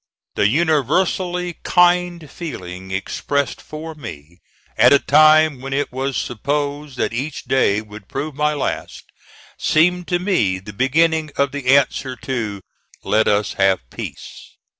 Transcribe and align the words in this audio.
The 0.33 0.47
universally 0.47 1.57
kind 1.61 2.27
feeling 2.27 2.89
expressed 2.89 3.61
for 3.61 3.93
me 3.93 4.39
at 4.75 4.91
a 4.91 4.97
time 4.97 5.61
when 5.61 5.73
it 5.73 5.91
was 5.91 6.17
supposed 6.17 6.97
that 6.97 7.13
each 7.13 7.43
day 7.43 7.81
would 7.83 8.07
prove 8.07 8.33
my 8.33 8.55
last, 8.55 9.03
seemed 9.59 10.07
to 10.07 10.17
me 10.17 10.57
the 10.57 10.73
beginning 10.73 11.29
of 11.37 11.51
the 11.51 11.77
answer 11.77 12.15
to 12.15 12.61
"Let 13.03 13.27
us 13.27 13.53
have 13.61 13.87
peace." 13.91 14.55